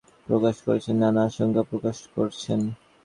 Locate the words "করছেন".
1.37-1.49, 2.15-2.59